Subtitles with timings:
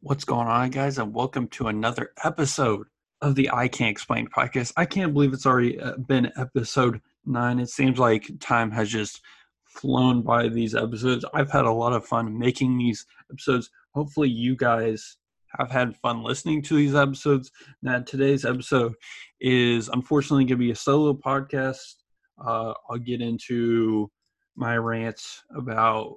[0.00, 0.98] What's going on, guys?
[0.98, 2.86] And welcome to another episode
[3.22, 4.74] of the I Can't Explain podcast.
[4.76, 7.58] I can't believe it's already uh, been episode nine.
[7.58, 9.22] It seems like time has just
[9.64, 11.24] flown by these episodes.
[11.32, 13.70] I've had a lot of fun making these episodes.
[13.94, 15.16] Hopefully, you guys
[15.58, 17.50] have had fun listening to these episodes.
[17.82, 18.92] Now, today's episode
[19.40, 21.94] is unfortunately going to be a solo podcast.
[22.38, 24.10] Uh, I'll get into
[24.56, 26.16] my rants about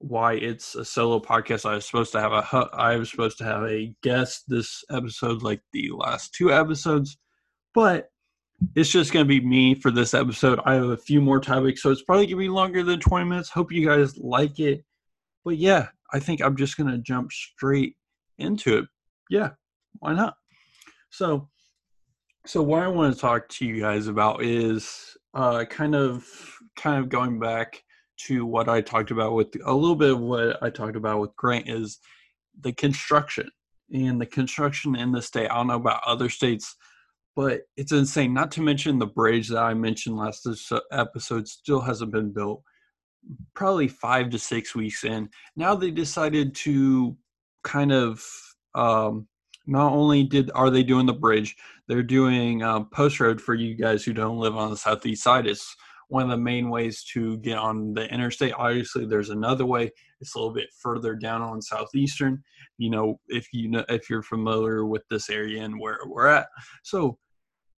[0.00, 1.68] why it's a solo podcast.
[1.68, 5.42] I was supposed to have a I was supposed to have a guest this episode,
[5.42, 7.18] like the last two episodes,
[7.74, 8.10] but
[8.74, 10.60] it's just going to be me for this episode.
[10.64, 13.24] I have a few more topics, so it's probably going to be longer than 20
[13.24, 13.50] minutes.
[13.50, 14.84] Hope you guys like it.
[15.44, 17.94] But yeah, I think I'm just going to jump straight
[18.38, 18.84] into it.
[19.30, 19.50] Yeah,
[20.00, 20.34] why not?
[21.10, 21.48] So,
[22.46, 26.26] so what I want to talk to you guys about is uh, kind of
[26.76, 27.82] kind of going back
[28.26, 31.36] to what I talked about with a little bit of what I talked about with
[31.36, 31.98] Grant is
[32.60, 33.48] the construction
[33.92, 35.50] and the construction in the state.
[35.50, 36.76] I don't know about other states,
[37.36, 38.34] but it's insane.
[38.34, 40.46] Not to mention the bridge that I mentioned last
[40.92, 42.62] episode still hasn't been built.
[43.54, 45.28] Probably five to six weeks in.
[45.56, 47.16] Now they decided to
[47.64, 48.24] kind of
[48.74, 49.26] um,
[49.66, 53.74] not only did are they doing the bridge, they're doing uh, post road for you
[53.74, 55.46] guys who don't live on the southeast side.
[55.46, 55.76] It's
[56.08, 58.54] one of the main ways to get on the interstate.
[58.54, 59.90] Obviously, there's another way.
[60.20, 62.42] It's a little bit further down on southeastern.
[62.78, 66.48] You know, if you know if you're familiar with this area and where we're at,
[66.82, 67.18] so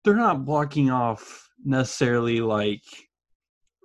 [0.05, 2.83] they're not blocking off necessarily like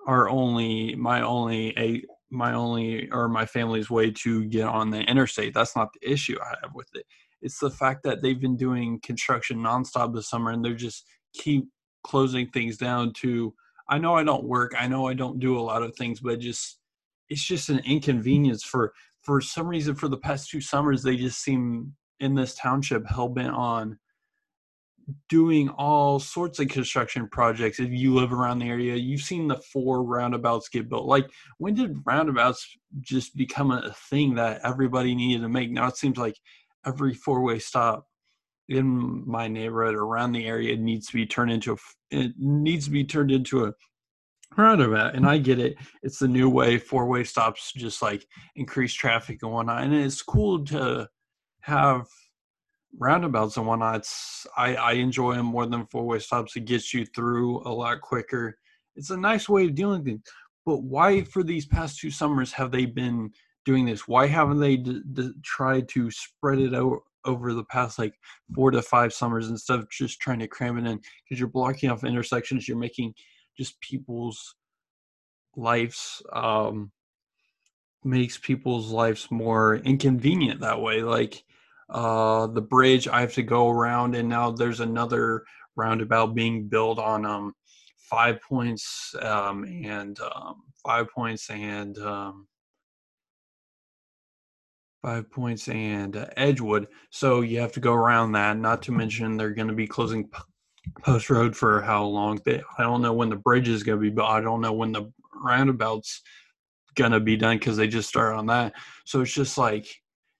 [0.08, 5.02] our only my only a my only or my family's way to get on the
[5.02, 5.54] interstate.
[5.54, 7.06] That's not the issue I have with it.
[7.42, 11.66] It's the fact that they've been doing construction nonstop this summer and they're just keep
[12.04, 13.54] closing things down to
[13.88, 14.74] I know I don't work.
[14.78, 16.80] I know I don't do a lot of things, but just
[17.30, 21.42] it's just an inconvenience for for some reason for the past two summers they just
[21.42, 23.98] seem in this township hell bent on
[25.30, 27.80] doing all sorts of construction projects.
[27.80, 31.06] If you live around the area, you've seen the four roundabouts get built.
[31.06, 35.72] Like when did roundabouts just become a thing that everybody needed to make?
[35.72, 36.36] Now it seems like
[36.86, 38.08] every four way stop
[38.70, 41.78] in my neighborhood around the area it needs to be turned into a,
[42.12, 43.74] it needs to be turned into a
[44.56, 45.76] roundabout and i get it.
[46.04, 48.26] It's the new way four way stops just like
[48.56, 51.08] increase traffic and whatnot and it's cool to
[51.62, 52.06] have
[53.00, 56.56] roundabouts and whatnot it's, i i enjoy them more than four way stops.
[56.56, 58.58] It gets you through a lot quicker.
[58.96, 60.22] It's a nice way of dealing with things.
[60.66, 63.32] But why for these past two summers have they been
[63.66, 64.08] doing this?
[64.08, 68.14] Why haven't they d- d- tried to spread it out over the past like
[68.54, 71.90] four to five summers instead of just trying to cram it in because you're blocking
[71.90, 73.14] off intersections you're making
[73.58, 74.56] just people's
[75.56, 76.92] lives um
[78.04, 81.44] makes people's lives more inconvenient that way like
[81.90, 85.44] uh the bridge i have to go around and now there's another
[85.76, 87.54] roundabout being built on um
[87.98, 92.48] five points um and um five points and um
[95.04, 96.88] Five Points and uh, Edgewood.
[97.10, 98.58] So you have to go around that.
[98.58, 100.30] Not to mention they're going to be closing
[101.02, 102.40] Post Road for how long?
[102.46, 104.30] They, I don't know when the bridge is going to be built.
[104.30, 106.22] I don't know when the roundabout's
[106.96, 108.74] going to be done because they just started on that.
[109.06, 109.88] So it's just like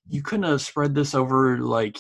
[0.08, 2.00] you couldn't have spread this over like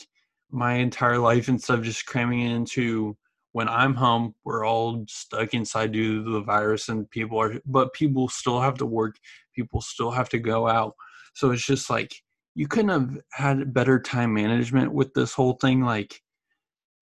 [0.49, 3.17] my entire life instead of just cramming it into
[3.53, 7.93] when I'm home, we're all stuck inside due to the virus, and people are, but
[7.93, 9.15] people still have to work.
[9.55, 10.95] People still have to go out.
[11.35, 12.15] So it's just like
[12.55, 16.21] you couldn't have had better time management with this whole thing like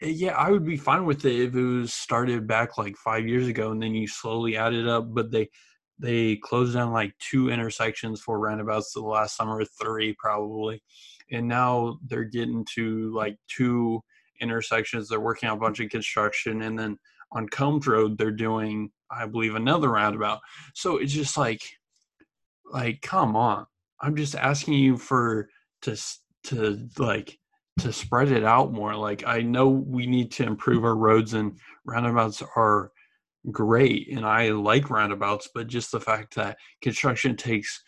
[0.02, 3.28] eh, yeah i would be fine with it if it was started back like five
[3.28, 5.50] years ago and then you slowly added up but they
[6.02, 10.82] they closed down like two intersections for roundabouts the last summer three probably.
[11.32, 14.02] And now they're getting to like two
[14.42, 16.98] intersections they're working on a bunch of construction and then
[17.32, 20.40] on combs road they're doing i believe another roundabout.
[20.74, 21.62] So it's just like
[22.74, 23.68] like come on
[24.02, 25.50] I'm just asking you for
[25.84, 25.98] to
[26.46, 27.38] to like
[27.80, 28.96] to spread it out more.
[28.96, 32.92] Like I know we need to improve our roads and roundabouts are
[33.52, 37.84] great and I like roundabouts, but just the fact that construction takes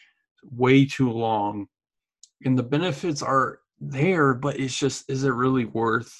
[0.52, 1.68] way too long
[2.44, 6.14] and the benefits are there, but it's just is it really worth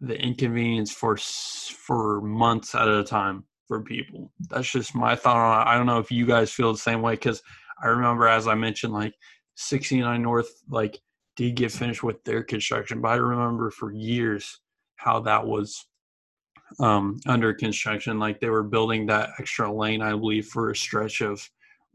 [0.00, 4.32] the inconvenience for for months at a time for people?
[4.50, 5.70] That's just my thought on it.
[5.70, 7.42] I don't know if you guys feel the same way because
[7.82, 9.14] I remember, as I mentioned, like
[9.56, 11.00] 69 North, like
[11.36, 14.60] did get finished with their construction, but I remember for years
[14.96, 15.86] how that was
[16.78, 18.18] um, under construction.
[18.18, 21.48] Like they were building that extra lane, I believe, for a stretch of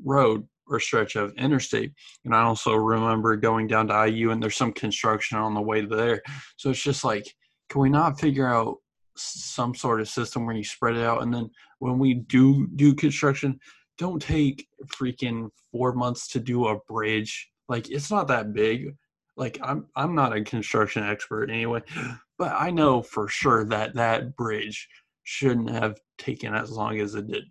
[0.04, 1.94] road or stretch of interstate.
[2.26, 5.86] And I also remember going down to IU and there's some construction on the way
[5.86, 6.22] there.
[6.58, 7.26] So it's just like,
[7.70, 8.78] can we not figure out
[9.16, 11.24] some sort of system where you spread it out?
[11.24, 11.50] And then
[11.80, 13.60] when we do do construction,
[13.98, 17.50] don't take freaking four months to do a bridge.
[17.68, 18.96] Like it's not that big.
[19.36, 21.82] Like I'm I'm not a construction expert anyway,
[22.38, 24.88] but I know for sure that that bridge
[25.24, 27.44] shouldn't have taken as long as it did.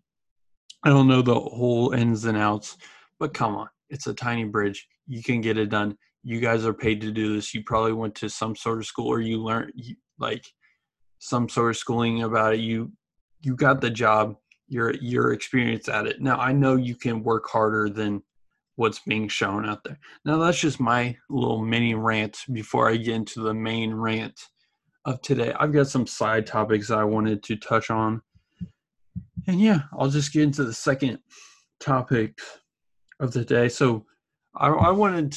[0.82, 2.76] I don't know the whole ins and outs,
[3.18, 4.86] but come on, it's a tiny bridge.
[5.06, 5.96] You can get it done.
[6.22, 7.54] You guys are paid to do this.
[7.54, 9.72] You probably went to some sort of school or you learned
[10.18, 10.44] like
[11.18, 12.60] some sort of schooling about it.
[12.60, 12.92] You
[13.42, 14.36] you got the job.
[14.68, 16.20] You're you're at it.
[16.20, 18.22] Now I know you can work harder than
[18.76, 19.98] what's being shown out there.
[20.24, 24.38] Now that's just my little mini rant before I get into the main rant
[25.04, 25.52] of today.
[25.58, 28.20] I've got some side topics I wanted to touch on
[29.46, 31.18] and yeah, I'll just get into the second
[31.80, 32.38] topic
[33.20, 33.68] of the day.
[33.68, 34.04] So
[34.56, 35.36] I, I wanted,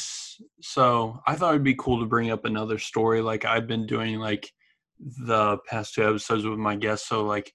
[0.61, 4.19] so I thought it'd be cool to bring up another story like I've been doing
[4.19, 4.51] like
[4.99, 7.07] the past two episodes with my guests.
[7.07, 7.53] So like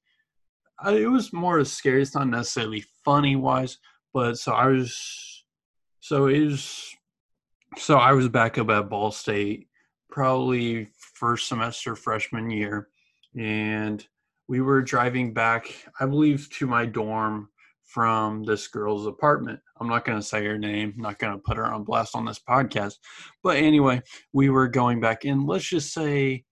[0.80, 2.02] I, it was more scary.
[2.02, 3.78] It's not necessarily funny wise,
[4.12, 5.44] but so I was,
[6.00, 6.94] so it was,
[7.76, 9.68] so I was back up at Ball State
[10.10, 12.88] probably first semester freshman year
[13.36, 14.06] and
[14.48, 17.48] we were driving back, I believe, to my dorm
[17.82, 19.60] from this girl's apartment.
[19.80, 22.24] I'm not going to say her name, not going to put her on blast on
[22.24, 22.94] this podcast.
[23.42, 25.46] But anyway, we were going back in.
[25.46, 26.44] Let's just say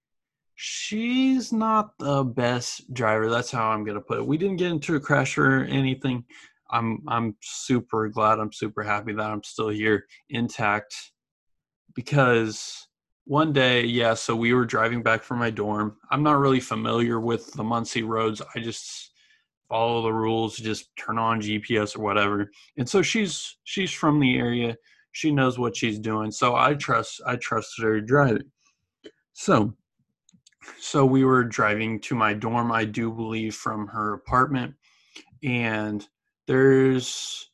[0.54, 3.28] she's not the best driver.
[3.30, 4.26] That's how I'm to put it.
[4.26, 6.24] We didn't get into a crash or anything.
[6.70, 8.38] I'm I'm super glad.
[8.38, 10.94] I'm super happy that I'm still here intact
[11.94, 12.88] because
[13.24, 15.96] one day, yeah, so we were driving back from my dorm.
[16.10, 18.42] I'm not really familiar with the Muncie roads.
[18.54, 19.12] I just
[19.68, 22.50] follow the rules, just turn on GPS or whatever.
[22.76, 24.76] And so she's she's from the area.
[25.12, 26.30] She knows what she's doing.
[26.30, 28.50] So I trust I trusted her driving.
[29.34, 29.74] So
[30.78, 34.74] so we were driving to my dorm, I do believe, from her apartment.
[35.42, 36.06] And
[36.46, 37.50] there's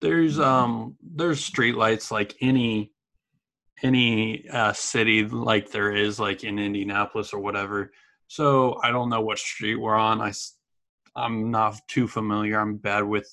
[0.00, 2.92] there's um there's street lights like any
[3.82, 7.90] any uh, city like there is like in Indianapolis or whatever.
[8.28, 10.20] So I don't know what street we're on.
[10.20, 10.32] I
[11.14, 12.58] I'm not too familiar.
[12.58, 13.28] I'm bad with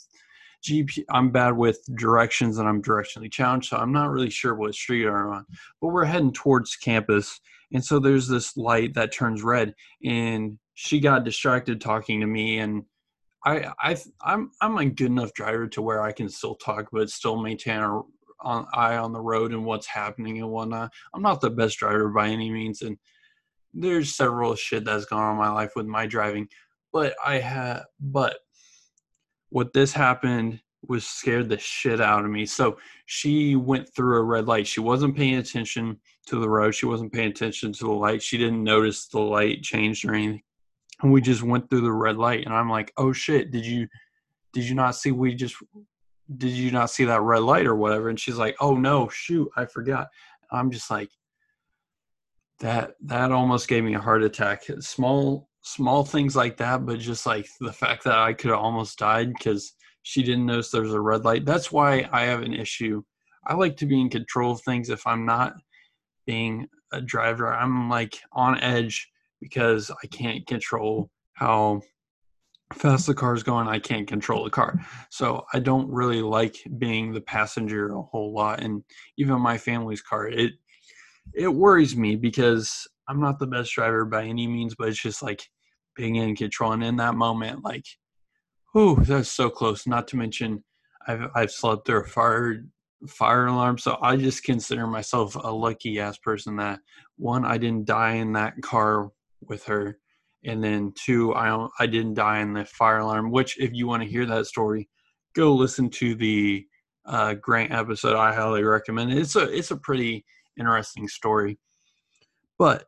[0.63, 1.05] GP.
[1.09, 5.07] I'm bad with directions and I'm directionally challenged, so I'm not really sure what street
[5.07, 5.45] I'm on.
[5.81, 7.39] But we're heading towards campus,
[7.73, 9.73] and so there's this light that turns red,
[10.03, 12.83] and she got distracted talking to me and.
[13.45, 17.09] I, I, I'm, I'm a good enough driver to where I can still talk, but
[17.09, 18.01] still maintain a
[18.41, 20.91] on eye on the road and what's happening and whatnot.
[21.13, 22.97] I'm not the best driver by any means, and
[23.73, 26.47] there's several shit that's gone on in my life with my driving.
[26.91, 28.37] But I had, but
[29.49, 32.45] what this happened was scared the shit out of me.
[32.45, 34.67] So she went through a red light.
[34.67, 36.71] She wasn't paying attention to the road.
[36.71, 38.21] She wasn't paying attention to the light.
[38.21, 40.41] She didn't notice the light changed or anything.
[41.01, 42.45] And we just went through the red light.
[42.45, 43.87] And I'm like, oh shit, did you
[44.53, 45.55] did you not see we just
[46.37, 48.09] did you not see that red light or whatever?
[48.09, 50.07] And she's like, oh no, shoot, I forgot.
[50.51, 51.09] I'm just like,
[52.59, 54.63] that that almost gave me a heart attack.
[54.79, 58.99] Small small things like that, but just like the fact that I could have almost
[58.99, 59.73] died because
[60.03, 61.45] she didn't notice there's a red light.
[61.45, 63.03] That's why I have an issue.
[63.45, 64.89] I like to be in control of things.
[64.89, 65.53] If I'm not
[66.25, 69.09] being a driver, I'm like on edge
[69.39, 71.81] because I can't control how
[72.73, 74.79] fast the car is going, I can't control the car.
[75.09, 78.61] So I don't really like being the passenger a whole lot.
[78.61, 78.83] And
[79.17, 80.53] even my family's car, it
[81.33, 85.21] it worries me because I'm not the best driver by any means, but it's just
[85.21, 85.47] like
[85.95, 86.71] being in control.
[86.71, 87.85] And in that moment, like,
[88.73, 89.87] whew, that's so close.
[89.87, 90.63] Not to mention
[91.07, 92.63] I've I've slept through a fire
[93.07, 93.77] fire alarm.
[93.77, 96.79] So I just consider myself a lucky ass person that
[97.17, 99.09] one, I didn't die in that car
[99.41, 99.97] with her
[100.43, 103.31] and then two, I I didn't die in the fire alarm.
[103.31, 104.89] Which, if you want to hear that story,
[105.35, 106.65] go listen to the
[107.05, 108.15] uh, Grant episode.
[108.15, 109.17] I highly recommend it.
[109.17, 110.25] It's a it's a pretty
[110.57, 111.59] interesting story.
[112.57, 112.85] But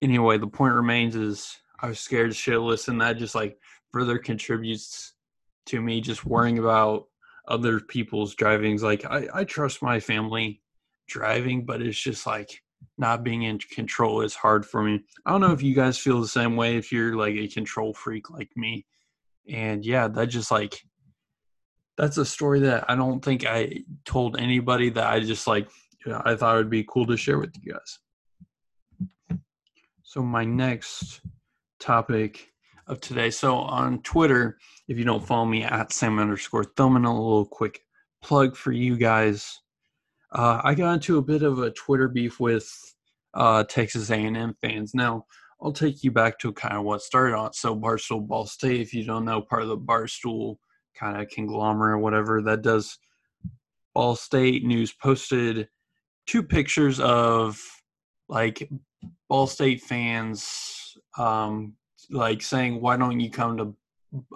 [0.00, 3.58] anyway, the point remains is I was scared shitless, and that just like
[3.92, 5.14] further contributes
[5.66, 7.06] to me just worrying about
[7.48, 8.82] other people's drivings.
[8.82, 10.62] Like I, I trust my family
[11.08, 12.62] driving, but it's just like
[12.98, 15.04] not being in control is hard for me.
[15.24, 17.94] I don't know if you guys feel the same way if you're like a control
[17.94, 18.86] freak like me.
[19.48, 20.80] And yeah, that just like
[21.96, 25.68] that's a story that I don't think I told anybody that I just like
[26.04, 27.98] you know, I thought it would be cool to share with you guys.
[30.02, 31.20] So my next
[31.78, 32.51] topic
[32.86, 33.30] of today.
[33.30, 34.58] So on Twitter,
[34.88, 37.80] if you don't follow me at Sam underscore Thilman, a little quick
[38.22, 39.60] plug for you guys.
[40.32, 42.68] Uh, I got into a bit of a Twitter beef with
[43.34, 44.94] uh, Texas A&M fans.
[44.94, 45.26] Now,
[45.60, 47.52] I'll take you back to kind of what started on.
[47.52, 50.56] So, Barstool Ball State, if you don't know, part of the Barstool
[50.94, 52.98] kind of conglomerate, whatever that does.
[53.94, 55.68] Ball State News posted
[56.26, 57.60] two pictures of
[58.28, 58.68] like
[59.28, 61.74] Ball State fans, um,
[62.12, 63.76] like saying, "Why don't you come to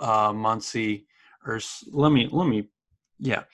[0.00, 1.06] uh, Muncie?"
[1.46, 1.60] Or
[1.92, 2.68] let me let me,
[3.18, 3.44] yeah.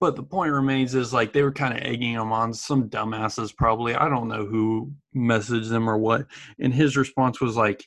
[0.00, 2.54] But the point remains is like they were kind of egging him on.
[2.54, 3.94] Some dumbasses probably.
[3.94, 6.26] I don't know who messaged them or what.
[6.58, 7.84] And his response was like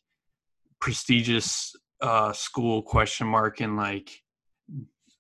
[0.80, 4.12] prestigious uh, school question mark and like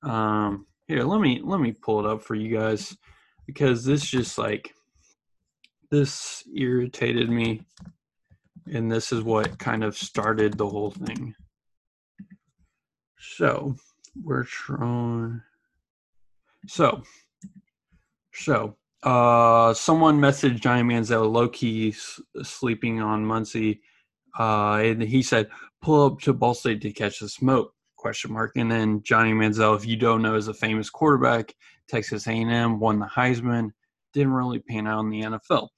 [0.03, 2.95] um here let me let me pull it up for you guys
[3.47, 4.71] because this just like
[5.89, 7.61] this irritated me
[8.73, 11.33] and this is what kind of started the whole thing
[13.19, 13.75] so
[14.23, 15.41] we're trying
[16.67, 17.01] so
[18.33, 21.93] so uh someone messaged johnny manziel low-key
[22.43, 23.81] sleeping on muncie
[24.39, 25.47] uh and he said
[25.81, 28.51] pull up to ball state to catch the smoke question mark.
[28.55, 31.55] And then Johnny Manziel, if you don't know, is a famous quarterback.
[31.89, 33.71] Texas A&M won the Heisman.
[34.13, 35.69] Didn't really pan out in the NFL,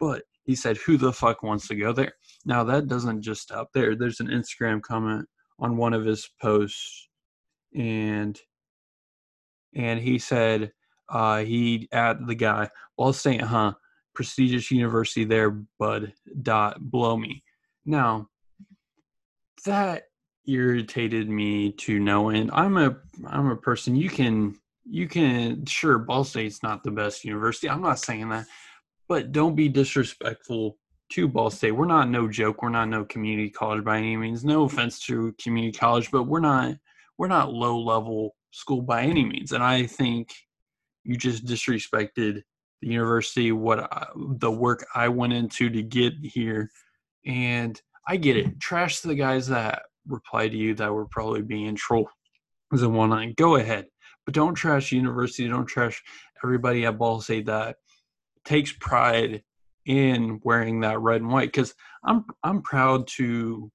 [0.00, 2.14] but he said, "Who the fuck wants to go there?"
[2.46, 3.94] Now that doesn't just stop there.
[3.94, 5.28] There's an Instagram comment
[5.58, 7.10] on one of his posts,
[7.76, 8.40] and
[9.76, 10.72] and he said
[11.10, 13.74] uh, he at the guy, "Ball State, huh?
[14.14, 16.14] Prestigious university there, bud.
[16.40, 17.44] Dot blow me."
[17.84, 18.28] Now
[19.66, 20.04] that
[20.46, 22.50] irritated me to no end.
[22.54, 24.58] I'm a I'm a person you can
[24.90, 27.68] you can sure Ball State's not the best university.
[27.68, 28.46] I'm not saying that,
[29.08, 30.76] but don't be disrespectful
[31.10, 31.72] to Ball State.
[31.72, 32.62] We're not no joke.
[32.62, 34.44] We're not no community college by any means.
[34.44, 36.76] No offense to community college, but we're not
[37.16, 39.52] we're not low level school by any means.
[39.52, 40.32] And I think
[41.04, 42.42] you just disrespected
[42.80, 46.70] the university, what I, the work I went into to get here,
[47.26, 48.60] and I get it.
[48.60, 52.08] Trash the guys that reply to you that were probably being trolled
[52.72, 53.34] as a one line.
[53.36, 53.86] Go ahead.
[54.24, 56.02] But don't trash university, don't trash
[56.44, 57.76] everybody at Ball State that
[58.48, 59.42] takes pride
[59.86, 61.48] in wearing that red and white.
[61.48, 61.74] Because
[62.04, 63.70] I'm I'm proud to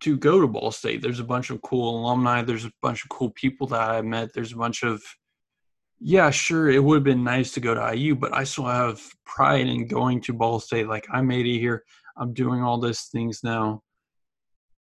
[0.00, 1.02] to go to Ball State.
[1.02, 2.42] There's a bunch of cool alumni.
[2.42, 4.32] There's a bunch of cool people that I met.
[4.32, 5.02] There's a bunch of
[6.02, 9.02] yeah, sure, it would have been nice to go to IU, but I still have
[9.26, 10.88] pride in going to Ball State.
[10.88, 11.84] Like I made it here.
[12.16, 13.82] I'm doing all these things now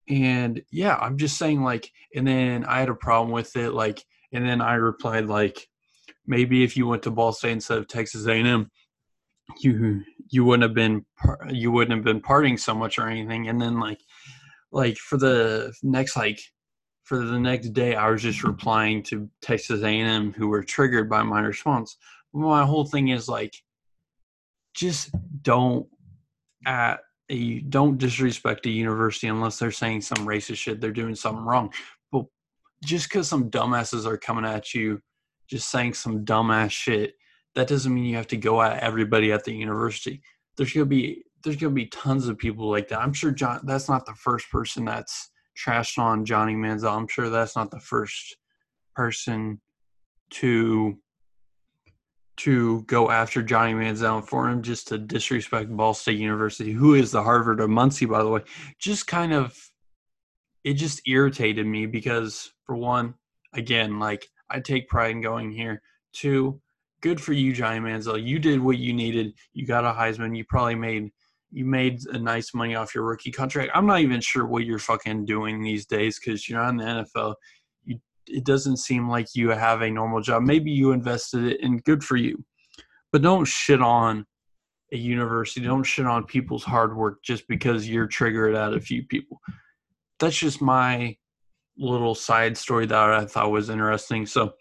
[0.09, 4.03] and yeah i'm just saying like and then i had a problem with it like
[4.33, 5.67] and then i replied like
[6.27, 8.71] maybe if you went to ball state instead of texas a&m
[9.59, 11.05] you you wouldn't have been
[11.51, 14.01] you wouldn't have been partying so much or anything and then like
[14.73, 16.41] like for the next like
[17.05, 21.23] for the next day i was just replying to texas a&m who were triggered by
[21.23, 21.97] my response
[22.33, 23.55] my whole thing is like
[24.75, 25.11] just
[25.43, 25.87] don't
[26.67, 30.81] uh, at a, don't disrespect a university unless they're saying some racist shit.
[30.81, 31.73] They're doing something wrong.
[32.13, 32.27] But
[32.85, 35.01] just because some dumbasses are coming at you,
[35.49, 37.15] just saying some dumbass shit,
[37.55, 40.23] that doesn't mean you have to go at everybody at the university.
[40.57, 43.01] There's gonna be there's gonna be tons of people like that.
[43.01, 43.61] I'm sure John.
[43.65, 46.97] That's not the first person that's trashed on Johnny Manziel.
[46.97, 48.37] I'm sure that's not the first
[48.95, 49.61] person
[50.31, 50.99] to
[52.37, 57.13] to go after Johnny Manziel for him just to disrespect Ball State University, who is
[57.13, 58.41] the Harvard of Muncie, by the way.
[58.81, 59.57] Just kind of,
[60.65, 63.15] it just irritated me because, for one,
[63.53, 65.83] again, like I take pride in going here.
[66.13, 66.61] Two,
[67.05, 68.21] good for you, Johnny Manziel.
[68.21, 69.35] You did what you needed.
[69.53, 70.37] You got a Heisman.
[70.37, 71.11] You probably made
[71.53, 73.71] you made a nice money off your rookie contract.
[73.77, 76.85] I'm not even sure what you're fucking doing these days because you're not in the
[76.85, 77.35] NFL
[78.27, 80.43] it doesn't seem like you have a normal job.
[80.43, 82.45] Maybe you invested it in good for you.
[83.13, 84.27] But don't shit on
[84.93, 85.67] a university.
[85.67, 89.41] Don't shit on people's hard work just because you're triggered at a few people.
[90.19, 91.17] That's just my
[91.77, 94.27] little side story that I thought was interesting.
[94.27, 94.55] So,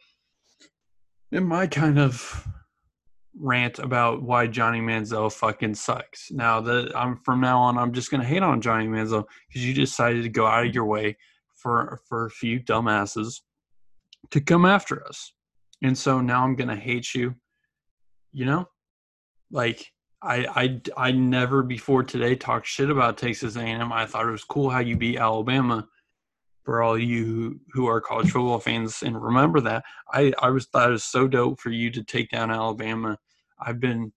[1.33, 2.47] in my kind of
[3.35, 6.29] rant about why Johnny Manziel fucking sucks.
[6.31, 9.73] Now that I'm from now on, I'm just gonna hate on Johnny Manziel because you
[9.73, 11.17] decided to go out of your way
[11.55, 13.41] for for a few dumbasses
[14.29, 15.33] to come after us.
[15.81, 17.35] And so now I'm to hate you.
[18.31, 18.69] You know?
[19.51, 20.45] Like I
[20.95, 23.91] I I never before today talked shit about Texas A&M.
[23.91, 25.87] I thought it was cool how you beat Alabama.
[26.63, 30.89] For all you who are college football fans and remember that, I I was thought
[30.89, 33.17] it was so dope for you to take down Alabama.
[33.59, 34.13] I've been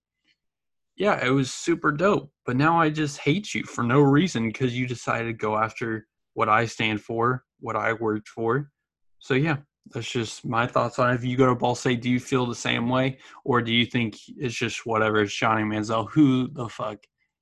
[0.96, 2.30] yeah, it was super dope.
[2.44, 6.06] But now I just hate you for no reason because you decided to go after
[6.34, 8.70] what I stand for, what I worked for.
[9.18, 9.58] So yeah,
[9.92, 11.14] that's just my thoughts on it.
[11.14, 13.86] If you go to Ball State, do you feel the same way, or do you
[13.86, 15.20] think it's just whatever?
[15.20, 16.10] It's Johnny Manziel.
[16.10, 16.98] Who the fuck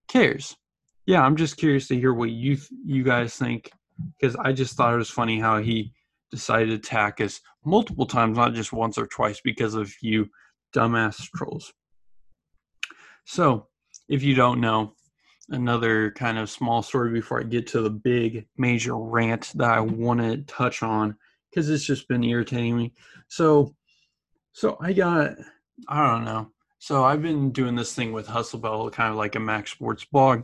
[0.08, 0.56] cares?
[1.06, 3.70] Yeah, I'm just curious to hear what you you guys think
[4.18, 5.92] because I just thought it was funny how he
[6.30, 10.28] decided to attack us multiple times, not just once or twice, because of you
[10.74, 11.72] dumbass trolls.
[13.24, 13.68] So,
[14.08, 14.94] if you don't know,
[15.50, 19.80] another kind of small story before I get to the big major rant that I
[19.80, 21.16] want to touch on
[21.50, 22.92] because it's just been irritating me.
[23.28, 23.74] So,
[24.52, 25.32] so I got,
[25.88, 26.50] I don't know.
[26.78, 30.04] So I've been doing this thing with Hustle Belt, kind of like a MAC Sports
[30.04, 30.42] blog,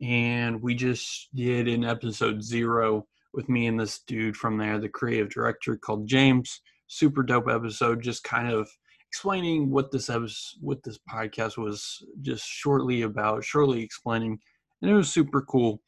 [0.00, 4.88] and we just did an episode zero with me and this dude from there, the
[4.88, 6.60] creative director called James.
[6.86, 8.68] Super dope episode, just kind of
[9.08, 14.38] explaining what this episode, what this podcast was just shortly about, shortly explaining,
[14.82, 15.80] and it was super cool.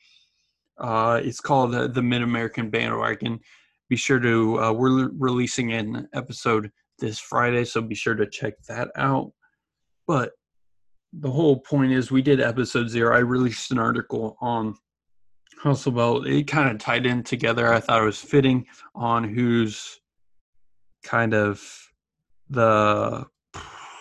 [0.78, 3.40] Uh, it's called uh, the Mid American Bandwagon
[3.92, 8.54] be sure to uh, we're releasing an episode this Friday, so be sure to check
[8.66, 9.32] that out.
[10.06, 10.30] But
[11.12, 13.14] the whole point is, we did episode zero.
[13.14, 14.74] I released an article on
[15.58, 16.26] Hustle Belt.
[16.26, 17.72] It kind of tied in together.
[17.72, 20.00] I thought it was fitting on who's
[21.04, 21.62] kind of
[22.48, 23.26] the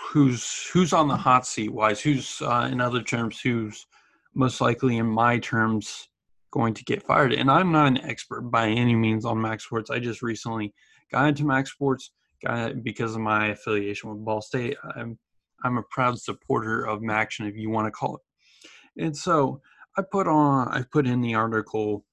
[0.10, 2.02] who's who's on the hot seat wise.
[2.02, 3.86] Who's uh, in other terms, who's
[4.34, 6.08] most likely in my terms
[6.52, 7.34] going to get fired.
[7.34, 9.90] And I'm not an expert by any means on MAC Sports.
[9.90, 10.74] I just recently
[11.12, 12.12] got into MAC Sports
[12.44, 14.78] got because of my affiliation with Ball State.
[14.96, 15.18] I'm
[15.64, 19.04] I'm a proud supporter of MACtion, if you want to call it.
[19.04, 19.62] And so
[19.98, 22.06] I put on I put in the article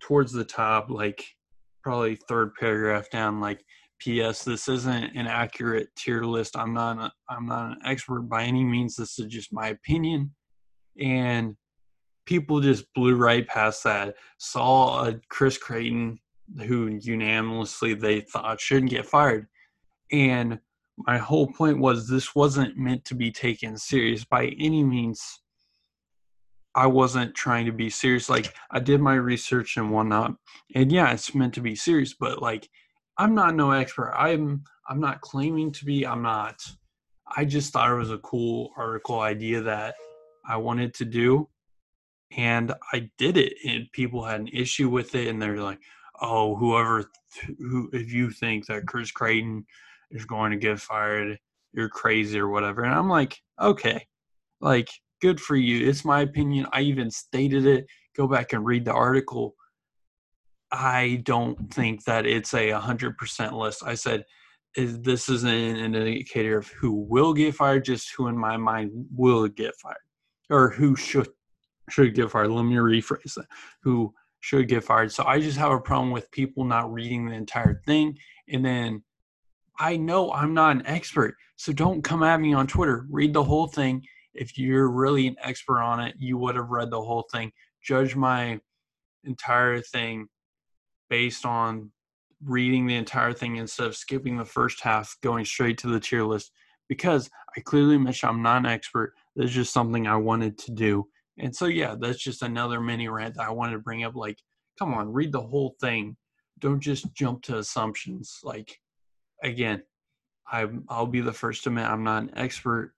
[0.00, 1.24] towards the top, like
[1.82, 3.64] probably third paragraph down, like
[4.00, 4.44] P.S.
[4.44, 6.56] This isn't an accurate tier list.
[6.56, 8.96] I'm not a, I'm not an expert by any means.
[8.96, 10.34] This is just my opinion,
[10.98, 11.56] and
[12.26, 14.14] people just blew right past that.
[14.38, 16.18] Saw a Chris Creighton
[16.66, 19.46] who unanimously they thought shouldn't get fired.
[20.12, 20.58] And
[21.06, 25.40] my whole point was this wasn't meant to be taken serious by any means.
[26.74, 28.28] I wasn't trying to be serious.
[28.30, 30.34] Like I did my research and whatnot.
[30.74, 32.68] And yeah, it's meant to be serious, but like
[33.18, 34.12] I'm not no expert.
[34.16, 36.06] I'm I'm not claiming to be.
[36.06, 36.56] I'm not.
[37.36, 39.94] I just thought it was a cool article idea that
[40.48, 41.48] I wanted to do
[42.36, 45.80] and I did it, and people had an issue with it, and they're like,
[46.20, 47.10] "Oh, whoever,
[47.58, 49.66] who, if you think that Chris Creighton
[50.10, 51.38] is going to get fired,
[51.72, 54.06] you're crazy or whatever." And I'm like, "Okay,
[54.60, 55.88] like, good for you.
[55.88, 56.66] It's my opinion.
[56.72, 57.86] I even stated it.
[58.16, 59.54] Go back and read the article.
[60.72, 63.82] I don't think that it's a hundred percent list.
[63.84, 64.24] I said."
[64.76, 68.92] Is, this is an indicator of who will get fired, just who in my mind
[69.12, 69.96] will get fired,
[70.48, 71.28] or who should
[71.90, 72.52] should get fired.
[72.52, 73.46] Let me rephrase that.
[73.82, 75.12] Who should get fired.
[75.12, 78.16] So I just have a problem with people not reading the entire thing.
[78.48, 79.02] And then
[79.80, 81.36] I know I'm not an expert.
[81.56, 83.06] So don't come at me on Twitter.
[83.08, 84.04] Read the whole thing.
[84.34, 87.50] If you're really an expert on it, you would have read the whole thing.
[87.82, 88.60] Judge my
[89.24, 90.28] entire thing
[91.08, 91.90] based on
[92.44, 96.24] reading the entire thing instead of skipping the first half, going straight to the tier
[96.24, 96.52] list.
[96.86, 99.14] Because I clearly mentioned I'm not an expert.
[99.34, 101.06] This is just something I wanted to do.
[101.38, 104.14] And so, yeah, that's just another mini rant that I wanted to bring up.
[104.14, 104.36] Like,
[104.78, 106.16] come on, read the whole thing.
[106.58, 108.40] Don't just jump to assumptions.
[108.44, 108.78] Like,
[109.42, 109.82] again,
[110.50, 112.94] I I'll be the first to admit I'm not an expert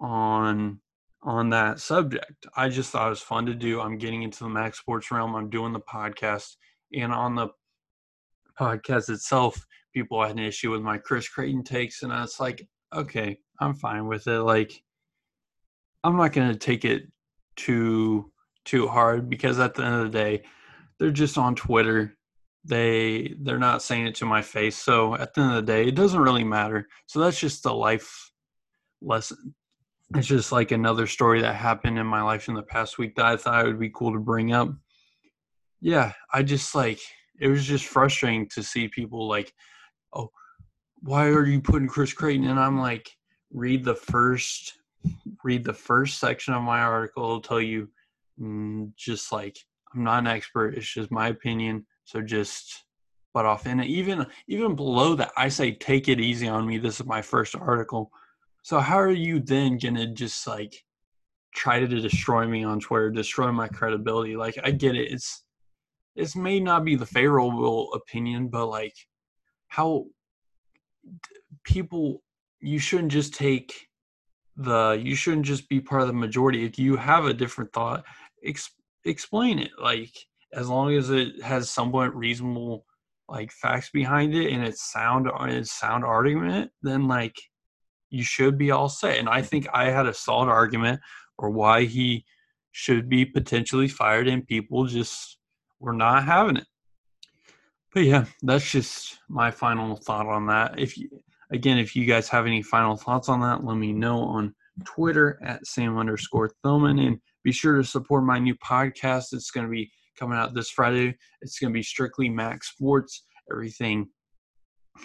[0.00, 0.80] on
[1.22, 2.46] on that subject.
[2.56, 3.80] I just thought it was fun to do.
[3.80, 5.34] I'm getting into the MAC Sports realm.
[5.34, 6.56] I'm doing the podcast,
[6.94, 7.48] and on the
[8.58, 12.66] podcast itself, people had an issue with my Chris Creighton takes, and I was like,
[12.94, 14.40] okay, I'm fine with it.
[14.40, 14.82] Like,
[16.04, 17.02] I'm not to take it
[17.56, 18.30] too
[18.64, 20.42] too hard because at the end of the day,
[20.98, 22.16] they're just on Twitter.
[22.64, 24.76] They they're not saying it to my face.
[24.76, 26.88] So at the end of the day, it doesn't really matter.
[27.06, 28.30] So that's just a life
[29.00, 29.54] lesson.
[30.14, 33.26] It's just like another story that happened in my life in the past week that
[33.26, 34.70] I thought it would be cool to bring up.
[35.80, 37.00] Yeah, I just like
[37.40, 39.52] it was just frustrating to see people like,
[40.12, 40.30] oh,
[41.00, 42.48] why are you putting Chris Creighton?
[42.48, 43.10] And I'm like,
[43.52, 44.74] read the first
[45.42, 47.24] read the first section of my article.
[47.24, 47.88] It'll tell you
[48.40, 49.56] mm, just like
[49.94, 50.74] I'm not an expert.
[50.74, 51.86] It's just my opinion.
[52.04, 52.84] So just
[53.32, 53.66] butt off.
[53.66, 56.78] And even even below that, I say take it easy on me.
[56.78, 58.10] This is my first article.
[58.62, 60.84] So how are you then gonna just like
[61.54, 64.36] try to destroy me on Twitter, destroy my credibility?
[64.36, 65.12] Like I get it.
[65.12, 65.44] It's
[66.16, 68.94] this may not be the favorable opinion, but like
[69.68, 70.06] how
[71.64, 72.22] people
[72.60, 73.88] you shouldn't just take
[74.56, 78.04] the you shouldn't just be part of the majority if you have a different thought
[78.44, 80.12] ex- explain it like
[80.52, 82.84] as long as it has somewhat reasonable
[83.28, 87.36] like facts behind it and it's sound it's sound argument, then like
[88.10, 89.18] you should be all set.
[89.18, 91.00] And I think I had a solid argument
[91.38, 92.24] or why he
[92.72, 95.38] should be potentially fired, and people just
[95.78, 96.66] were not having it.
[97.92, 100.78] But yeah, that's just my final thought on that.
[100.78, 101.08] If you,
[101.50, 105.40] again, if you guys have any final thoughts on that, let me know on Twitter
[105.42, 109.32] at Sam underscore Thilman, and be sure to support my new podcast.
[109.32, 111.16] It's going to be coming out this Friday.
[111.40, 114.08] It's going to be strictly Mac Sports, everything,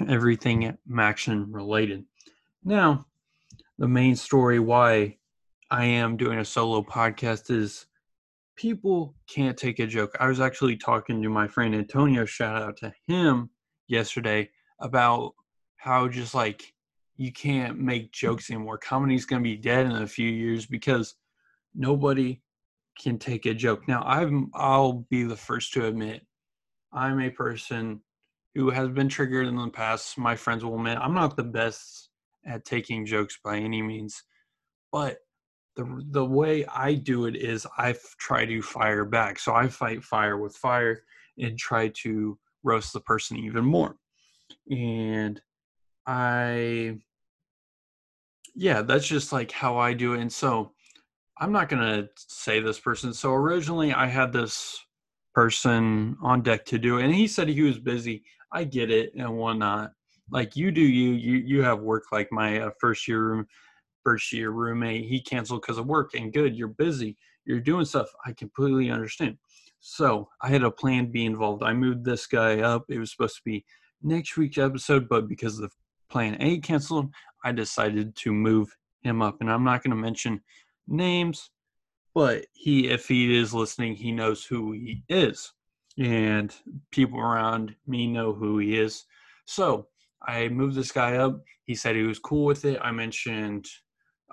[0.10, 2.04] everything MACtion related.
[2.64, 3.06] Now,
[3.78, 5.18] the main story why
[5.72, 7.86] I am doing a solo podcast is
[8.58, 10.16] people can't take a joke.
[10.20, 13.50] I was actually talking to my friend Antonio, shout out to him
[13.88, 14.50] yesterday
[14.82, 15.34] about
[15.78, 16.74] how just like
[17.16, 18.78] you can't make jokes anymore.
[18.78, 21.16] Comedy's going to be dead in a few years because
[21.74, 22.42] nobody
[22.98, 23.88] can take a joke.
[23.88, 26.26] Now, I'm I'll be the first to admit
[26.92, 28.02] I'm a person
[28.54, 30.18] who has been triggered in the past.
[30.18, 32.10] My friends will admit I'm not the best
[32.46, 34.24] at taking jokes by any means,
[34.92, 35.20] but
[35.76, 39.40] the the way I do it is I try to fire back.
[39.40, 41.04] So I fight fire with fire
[41.38, 43.98] and try to roast the person even more.
[44.72, 45.42] And
[46.08, 47.00] I
[48.56, 50.22] yeah, that's just like how I do it.
[50.22, 50.72] And so
[51.38, 53.14] I'm not gonna say this person.
[53.14, 54.80] So originally I had this
[55.34, 58.24] person on deck to do and he said he was busy.
[58.52, 59.92] I get it and whatnot.
[60.32, 62.04] Like you do, you you you have work.
[62.12, 63.48] Like my uh, first year room
[64.06, 68.08] first year roommate he canceled because of work and good you're busy you're doing stuff
[68.26, 69.36] i completely understand
[69.80, 73.36] so i had a plan b involved i moved this guy up it was supposed
[73.36, 73.66] to be
[74.04, 75.74] next week's episode but because of
[76.10, 77.12] plan a canceled
[77.44, 78.70] i decided to move
[79.02, 80.40] him up and i'm not going to mention
[80.88, 81.50] names
[82.14, 85.52] but he if he is listening he knows who he is
[85.98, 86.54] and
[86.92, 89.06] people around me know who he is
[89.46, 89.88] so
[90.28, 93.66] i moved this guy up he said he was cool with it i mentioned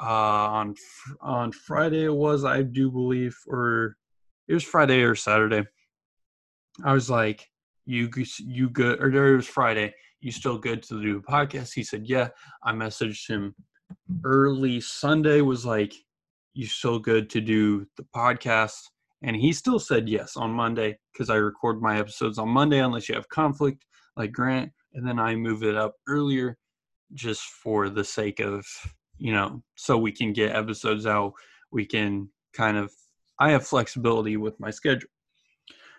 [0.01, 0.75] uh, on
[1.21, 3.97] on Friday it was I do believe or
[4.49, 5.67] it was Friday or Saturday.
[6.85, 7.49] I was like,
[7.85, 9.95] "You you good?" Or it was Friday.
[10.21, 11.73] You still good to do podcast?
[11.75, 12.29] He said, "Yeah."
[12.63, 13.55] I messaged him
[14.25, 15.41] early Sunday.
[15.43, 15.95] Was like,
[16.55, 18.81] "You still good to do the podcast?"
[19.23, 23.09] And he still said yes on Monday because I record my episodes on Monday unless
[23.09, 23.85] you have conflict
[24.17, 26.59] like Grant, and then I move it up earlier
[27.15, 28.67] just for the sake of
[29.23, 31.35] you know, so we can get episodes out.
[31.71, 32.93] We can kind of,
[33.39, 35.09] I have flexibility with my schedule.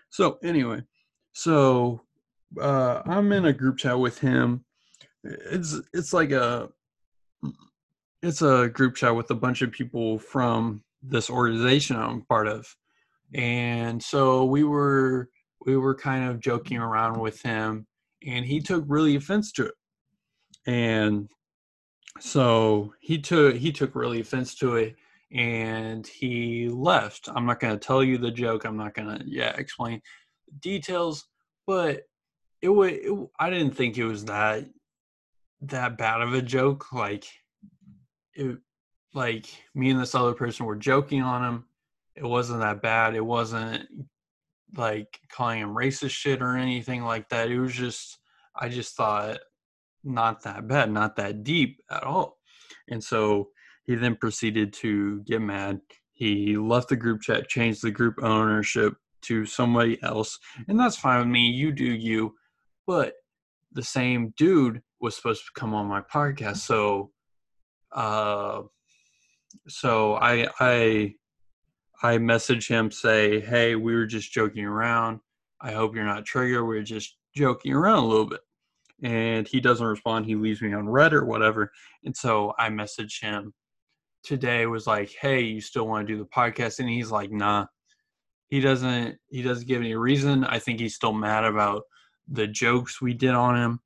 [0.09, 0.81] So, anyway,
[1.31, 2.01] so
[2.61, 4.65] uh, I'm in a group chat with him.
[5.23, 6.69] It's it's like a
[8.23, 12.65] it's a group chat with a bunch of people from this organization I'm part of,
[13.33, 15.29] and so we were
[15.65, 17.85] we were kind of joking around with him,
[18.25, 19.75] and he took really offense to it,
[20.65, 21.29] and
[22.19, 24.95] so he took he took really offense to it
[25.31, 27.27] and he left.
[27.33, 30.01] I'm not going to tell you the joke i'm not going to yeah explain
[30.59, 31.25] details
[31.65, 32.03] but
[32.61, 32.91] it was
[33.39, 34.65] i didn't think it was that
[35.61, 37.25] that bad of a joke like
[38.35, 38.57] it
[39.13, 41.65] like me and this other person were joking on him
[42.15, 43.87] it wasn't that bad it wasn't
[44.75, 48.17] like calling him racist shit or anything like that it was just
[48.55, 49.37] i just thought
[50.03, 52.37] not that bad, not that deep at all.
[52.89, 53.49] And so
[53.85, 55.81] he then proceeded to get mad.
[56.11, 61.19] He left the group chat, changed the group ownership to somebody else, and that's fine
[61.19, 61.49] with me.
[61.49, 62.35] You do you.
[62.85, 63.13] But
[63.71, 67.11] the same dude was supposed to come on my podcast, so
[67.93, 68.63] uh
[69.67, 71.13] so I I
[72.01, 75.19] I message him say, "Hey, we were just joking around.
[75.61, 76.67] I hope you're not triggered.
[76.67, 78.41] We are just joking around a little bit."
[79.03, 80.25] and he doesn't respond.
[80.25, 81.71] He leaves me on red or whatever.
[82.05, 83.53] And so I message him
[84.23, 86.79] today was like, Hey, you still want to do the podcast?
[86.79, 87.65] And he's like, nah.
[88.47, 90.43] He doesn't he doesn't give any reason.
[90.43, 91.83] I think he's still mad about
[92.27, 93.79] the jokes we did on him.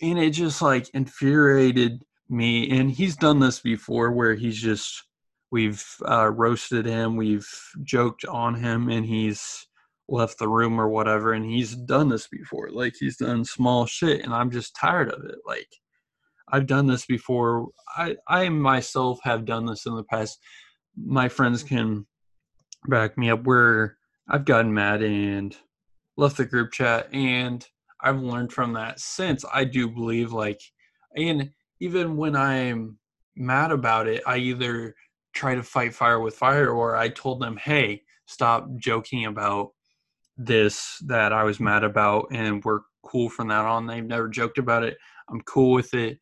[0.00, 2.70] And it just like infuriated me.
[2.70, 5.04] And he's done this before where he's just
[5.50, 7.48] we've uh, roasted him, we've
[7.82, 9.66] joked on him, and he's
[10.08, 12.70] left the room or whatever and he's done this before.
[12.70, 15.36] Like he's done small shit and i'm just tired of it.
[15.46, 15.68] Like
[16.50, 17.68] i've done this before.
[17.96, 20.38] I i myself have done this in the past.
[20.96, 22.06] My friends can
[22.86, 23.96] back me up where
[24.28, 25.56] i've gotten mad and
[26.16, 27.66] left the group chat and
[28.02, 30.60] i've learned from that since i do believe like
[31.16, 32.98] and even when i'm
[33.36, 34.94] mad about it i either
[35.34, 39.70] try to fight fire with fire or i told them hey stop joking about
[40.38, 43.86] this that I was mad about and we're cool from that on.
[43.86, 44.96] They've never joked about it.
[45.28, 46.20] I'm cool with it.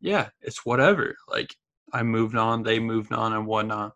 [0.00, 1.14] Yeah, it's whatever.
[1.28, 1.54] Like
[1.92, 3.92] I moved on, they moved on and whatnot.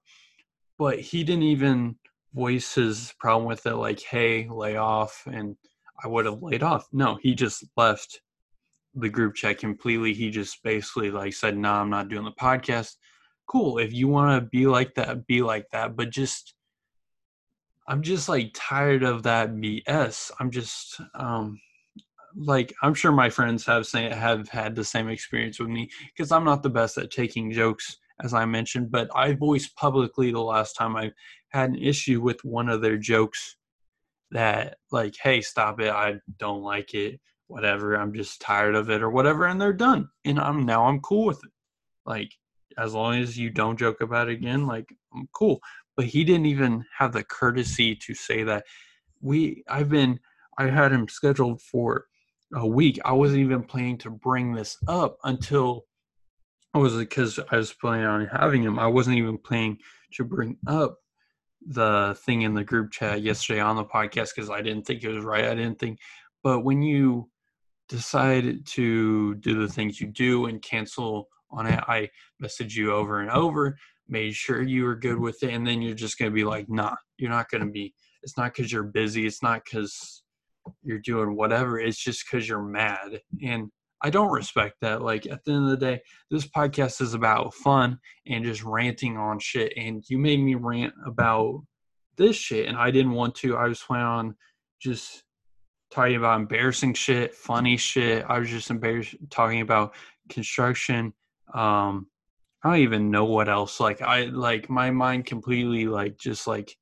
[0.79, 1.96] But he didn't even
[2.35, 5.57] voice his problem with it like, hey, lay off and
[6.03, 6.88] I would have laid off.
[6.92, 8.20] No, he just left
[8.94, 10.12] the group chat completely.
[10.12, 12.96] He just basically like said, "No, nah, I'm not doing the podcast."
[13.46, 13.78] Cool.
[13.78, 15.96] If you want to be like that, be like that.
[15.96, 16.55] But just,
[17.88, 20.31] I'm just like tired of that BS.
[20.40, 21.61] I'm just, um,
[22.37, 26.33] like I'm sure my friends have say have had the same experience with me because
[26.33, 30.40] I'm not the best at taking jokes as I mentioned, but I voiced publicly the
[30.40, 31.12] last time I
[31.48, 33.57] had an issue with one of their jokes
[34.31, 37.20] that like, hey, stop it, I don't like it,
[37.53, 40.09] whatever, I'm just tired of it or whatever, and they're done.
[40.25, 41.51] And I'm now I'm cool with it.
[42.07, 42.33] Like,
[42.79, 45.61] as long as you don't joke about it again, like I'm cool.
[45.95, 48.65] But he didn't even have the courtesy to say that.
[49.21, 50.19] We I've been
[50.59, 52.07] I had him scheduled for
[52.55, 52.99] a week.
[53.05, 55.85] I wasn't even planning to bring this up until
[56.73, 58.79] I was because I was planning on having him.
[58.79, 59.79] I wasn't even planning
[60.15, 60.97] to bring up
[61.67, 65.09] the thing in the group chat yesterday on the podcast because I didn't think it
[65.09, 65.45] was right.
[65.45, 65.99] I didn't think,
[66.43, 67.29] but when you
[67.92, 72.09] decide to do the things you do and cancel on it, I
[72.40, 73.76] message you over and over,
[74.09, 76.96] made sure you were good with it, and then you're just gonna be like, nah,
[77.18, 77.94] you're not gonna be.
[78.22, 79.26] It's not because you're busy.
[79.26, 80.22] It's not because
[80.83, 81.78] you're doing whatever.
[81.78, 83.70] It's just because you're mad and
[84.05, 85.02] I don't respect that.
[85.02, 86.00] Like at the end of the day,
[86.31, 89.72] this podcast is about fun and just ranting on shit.
[89.76, 91.62] And you made me rant about
[92.16, 93.57] this shit, and I didn't want to.
[93.57, 94.37] I was planning on
[94.81, 95.22] just
[95.92, 98.24] talking about embarrassing shit, funny shit.
[98.28, 99.94] I was just embarrassed talking about
[100.28, 101.12] construction.
[101.52, 102.07] Um,
[102.64, 103.78] I don't even know what else.
[103.81, 106.76] Like I like my mind completely like just like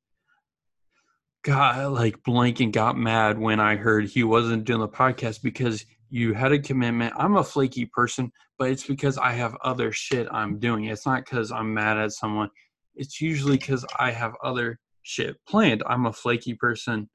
[1.43, 5.85] got like blank and got mad when I heard he wasn't doing the podcast because
[6.09, 7.13] you had a commitment.
[7.17, 10.85] I'm a flaky person, but it's because I have other shit I'm doing.
[10.85, 12.49] It's not because I'm mad at someone.
[12.95, 15.83] It's usually because I have other shit planned.
[15.87, 17.09] I'm a flaky person,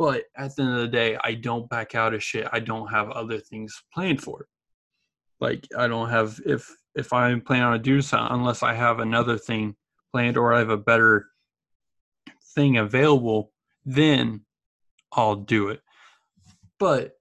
[0.00, 2.48] but at the end of the day, I don't back out of shit.
[2.50, 4.46] I don't have other things planned for.
[5.40, 8.98] Like I don't have if if I'm planning on to do something, unless I have
[8.98, 9.76] another thing
[10.10, 11.26] planned or I have a better
[12.54, 13.52] thing available,
[13.84, 14.46] then
[15.12, 15.82] I'll do it.
[16.78, 17.12] But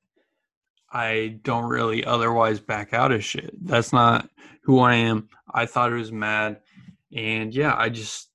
[0.90, 3.54] I don't really otherwise back out of shit.
[3.62, 4.30] That's not
[4.64, 5.28] who I am.
[5.54, 6.62] I thought it was mad.
[7.14, 8.29] And yeah, I just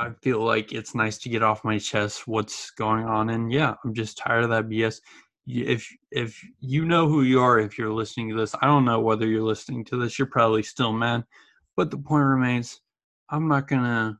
[0.00, 3.74] I feel like it's nice to get off my chest what's going on and yeah,
[3.84, 5.00] I'm just tired of that BS.
[5.46, 9.00] If if you know who you are if you're listening to this, I don't know
[9.00, 11.24] whether you're listening to this, you're probably still mad.
[11.76, 12.80] But the point remains,
[13.28, 14.16] I'm not to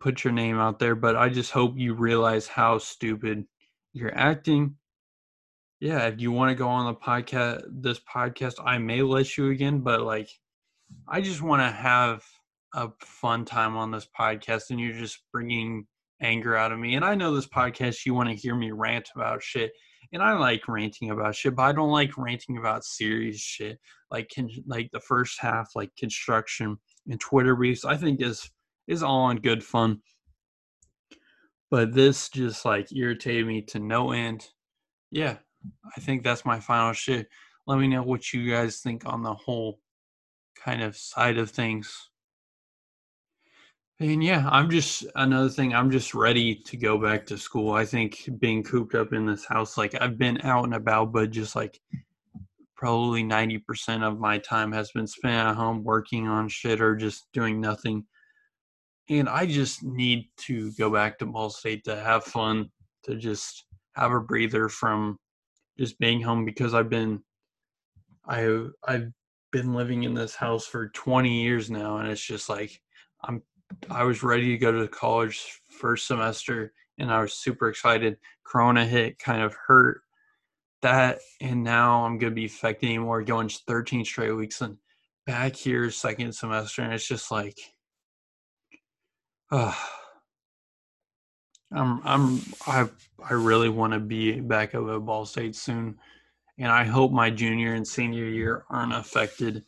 [0.00, 3.44] put your name out there, but I just hope you realize how stupid
[3.92, 4.76] you're acting
[5.80, 9.50] yeah, if you want to go on the podcast, this podcast, I may let you
[9.50, 10.30] again, but like,
[11.06, 12.24] I just want to have
[12.76, 15.86] a fun time on this podcast, and you're just bringing
[16.20, 16.94] anger out of me.
[16.94, 19.72] And I know this podcast, you want to hear me rant about shit,
[20.12, 24.28] and I like ranting about shit, but I don't like ranting about serious shit, like
[24.28, 26.76] can, like the first half, like construction
[27.08, 27.84] and Twitter briefs.
[27.84, 28.48] I think is
[28.86, 30.00] is all in good fun,
[31.70, 34.46] but this just like irritated me to no end.
[35.10, 35.38] Yeah,
[35.96, 37.26] I think that's my final shit.
[37.66, 39.80] Let me know what you guys think on the whole
[40.62, 42.10] kind of side of things.
[43.98, 45.74] And yeah, I'm just another thing.
[45.74, 47.72] I'm just ready to go back to school.
[47.72, 51.30] I think being cooped up in this house, like I've been out and about, but
[51.30, 51.80] just like
[52.76, 57.26] probably 90% of my time has been spent at home working on shit or just
[57.32, 58.04] doing nothing.
[59.08, 62.70] And I just need to go back to Ball State to have fun,
[63.04, 65.16] to just have a breather from
[65.78, 67.22] just being home because I've been
[68.28, 69.10] I I've
[69.52, 72.78] been living in this house for 20 years now and it's just like
[73.22, 73.42] I'm
[73.90, 78.16] I was ready to go to college first semester and I was super excited.
[78.44, 80.02] Corona hit kind of hurt
[80.82, 84.76] that and now I'm gonna be affected anymore going 13 straight weeks and
[85.26, 87.58] back here second semester and it's just like
[89.50, 89.74] uh,
[91.72, 92.88] I'm I'm I
[93.28, 95.98] I really want to be back up at Ball State soon,
[96.58, 99.64] and I hope my junior and senior year aren't affected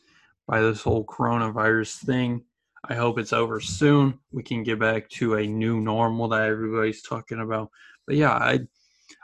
[0.47, 2.43] by this whole coronavirus thing.
[2.85, 4.19] I hope it's over soon.
[4.31, 7.69] We can get back to a new normal that everybody's talking about.
[8.07, 8.59] But yeah, I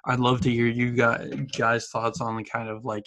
[0.05, 3.05] I'd love to hear you guys guys thoughts on the kind of like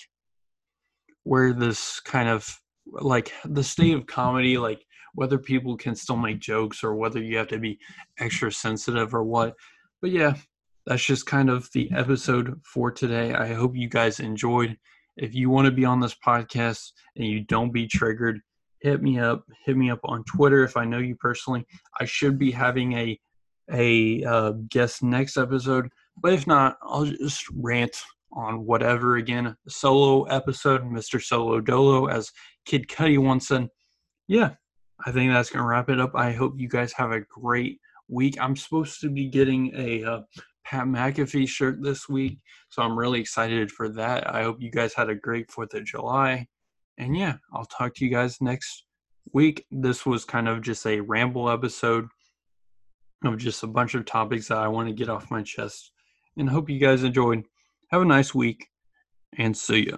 [1.25, 2.49] where this kind of
[2.87, 4.83] like the state of comedy like
[5.15, 7.79] whether people can still make jokes or whether you have to be
[8.19, 9.55] extra sensitive or what.
[10.01, 10.35] But yeah,
[10.87, 13.35] that's just kind of the episode for today.
[13.35, 14.77] I hope you guys enjoyed.
[15.17, 18.41] If you want to be on this podcast and you don't be triggered,
[18.81, 19.45] hit me up.
[19.65, 21.65] Hit me up on Twitter if I know you personally.
[22.01, 23.19] I should be having a
[23.71, 27.97] a uh, guest next episode, but if not, I'll just rant
[28.33, 29.57] on whatever again.
[29.69, 31.23] Solo episode, Mr.
[31.23, 32.31] Solo Dolo, as
[32.65, 33.69] Kid Cudi once said.
[34.27, 34.55] Yeah,
[35.05, 36.13] I think that's gonna wrap it up.
[36.15, 38.37] I hope you guys have a great week.
[38.41, 40.21] I'm supposed to be getting a uh,
[40.65, 42.39] Pat McAfee shirt this week,
[42.71, 44.33] so I'm really excited for that.
[44.35, 46.47] I hope you guys had a great Fourth of July,
[46.99, 48.85] and yeah, I'll talk to you guys next
[49.33, 49.65] week.
[49.71, 52.09] This was kind of just a ramble episode
[53.25, 55.93] of just a bunch of topics that I want to get off my chest,
[56.37, 57.45] and hope you guys enjoyed.
[57.91, 58.67] Have a nice week,
[59.37, 59.97] and see ya.